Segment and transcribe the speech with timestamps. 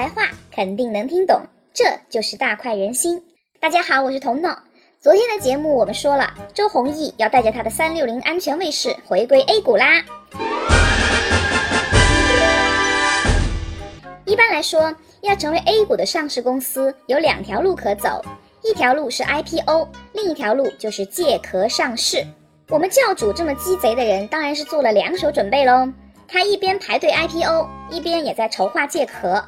[0.00, 1.42] 白话，肯定能听懂。
[1.74, 3.22] 这就是大快人心。
[3.60, 4.50] 大家好，我是彤彤。
[4.98, 10.02] 昨天的节目我们说了，周鸿祎要带着他的三六零安全卫士回归 A 股啦。
[14.24, 18.24] 一般来说，要成为 A 股的上市公司，有两条路可走，
[18.62, 22.26] 一条路是 IPO，另一条路就是借壳上市。
[22.70, 25.92] 我们教主这么鸡贼的人，当然是做了两手准备喽。
[26.26, 29.44] 他一边排队 IPO，一边也在筹划借壳。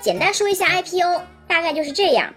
[0.00, 2.32] 简单说一下 IPO，大概就是这样：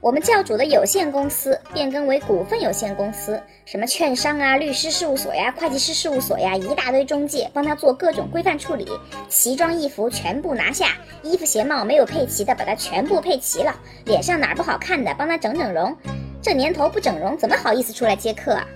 [0.00, 8.88] 我们教主的有限公司变更为股份有限公司，什么券商啊、律师事务所呀、会计师事务所呀，一大堆中介帮他做各种规范处理，
[9.28, 10.88] 奇装异服全部拿下，
[11.22, 13.72] 衣服鞋帽没有配齐的把它全部配齐了，
[14.06, 15.96] 脸上哪不好看的帮他整整容。
[16.42, 18.66] 这年头不整容，怎么好意思出来接客啊？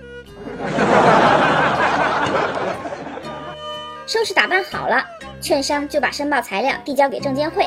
[4.07, 5.05] 收拾打扮好了，
[5.39, 7.63] 券商就把申报材料递交给证监会，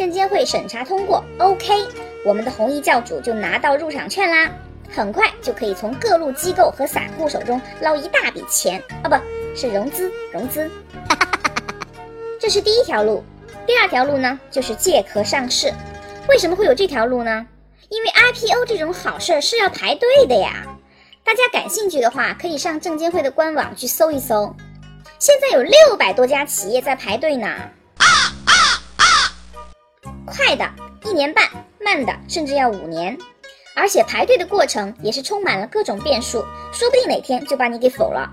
[0.00, 1.86] 证监会审查通过，OK，
[2.24, 4.50] 我们的红衣教主就拿到入场券啦，
[4.90, 9.14] 很快就可以从各路机构和散户手中捞一大笔钱啊，不
[9.54, 10.70] 是融资，融资，
[12.40, 13.22] 这是第一条路。
[13.66, 15.70] 第二条路呢，就是借壳上市。
[16.30, 17.46] 为什么会有这条路呢？
[17.90, 20.66] 因为 IPO 这种好事儿是要排队的呀。
[21.22, 24.56] 大家感兴趣的话，可以上证监会的官网去搜一搜。
[25.18, 27.54] 现在有六百多家企业在排队呢，
[30.30, 30.64] 快的
[31.04, 31.44] 一年半，
[31.80, 33.18] 慢的甚至要五年，
[33.74, 38.30] 而且排队的过程也是充满了各种变数，说不定哪天就把你给否了。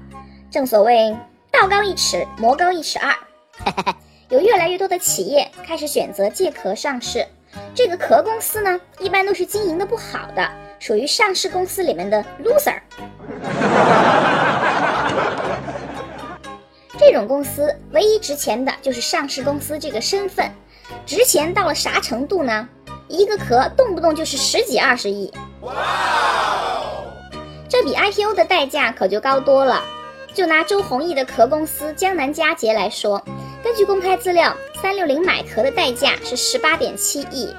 [0.51, 1.15] 正所谓
[1.51, 3.13] 道高一尺，魔高一尺二，
[4.29, 7.25] 有越来越多的企业开始选择借壳上市。
[7.73, 10.47] 这个壳公司呢，一般都是经营的不好的，
[10.79, 12.79] 属于上市公司里面的 loser。
[16.99, 20.51] 这种公司唯一值钱的就是上市公司这个身份，
[21.05, 22.67] 值钱到了啥程度呢？
[23.07, 25.31] 一个壳动不动就是十几二十亿，
[25.61, 25.73] 哇！
[27.69, 29.81] 这比 IPO 的代价可就高多了。
[30.33, 33.21] 就拿周鸿祎的壳公司江南嘉捷来说，
[33.63, 37.53] 根据公开资料，三六零买壳的代价是十八点七亿，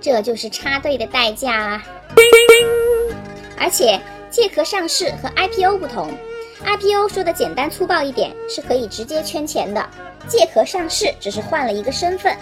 [0.00, 1.82] 这就是插队的代价啊！
[3.58, 4.00] 而且
[4.30, 6.12] 借壳上市和 IPO 不同。
[6.64, 9.80] IPO 说的简单粗暴一点，是可以直接圈钱的；
[10.26, 12.36] 借壳上市只是换了一个身份，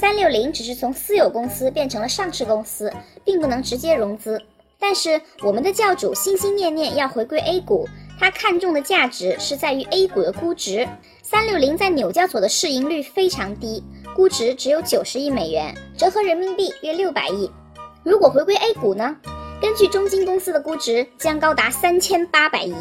[0.00, 2.88] 三六零只是从私有公司变成了上市公司，
[3.24, 4.40] 并不能直接融资。
[4.78, 7.84] 但是我们的教主心心念念要回归 A 股，
[8.16, 10.86] 他看中的价值是在于 A 股的估值。
[11.20, 13.82] 三六零在纽交所的市盈率非常低，
[14.14, 17.50] 估值只有九十亿美元，折合人民币约六百亿。
[18.04, 19.16] 如果回归 A 股呢？
[19.60, 22.72] 根据中金公司的估值，将高达三千八百亿。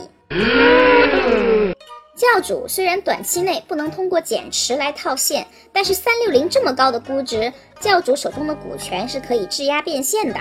[2.17, 10.39] 教主虽然短期内不能通过减持来套现，但是三六零这么高的估值，教主手中的股权是可以质押变现的。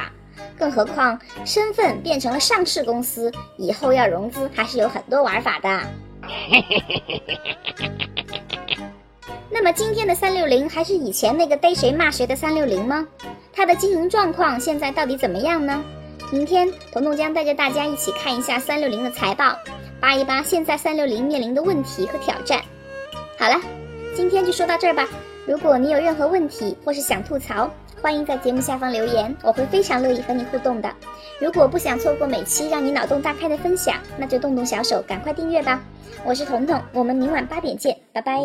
[0.59, 5.81] 更何况身份变成了上市公司，以后要融资还是有很多玩法的。
[9.53, 13.07] 那么今天的三六零还是以前那个逮谁骂谁的三六零吗？
[13.53, 15.85] 它的经营状况现在到底怎么样呢？
[16.33, 19.59] 明天，彤彤将带着大家一起看一下三六零的财报，
[20.07, 22.61] 扒一扒现在三六零面临的问题和挑战。
[23.37, 23.61] 好了，
[24.15, 25.05] 今天就说到这儿吧。
[25.49, 27.69] 如果你有任何问题或是想吐槽，
[28.01, 30.89] 欢迎在节目下方留言，我会非常乐意和你互动的。
[31.41, 35.83] 如果不想错过每期让你脑洞大开的分享，那就动动小手，赶快订阅吧。
[36.25, 38.39] 我是彤彤，我们明晚八点见，拜拜。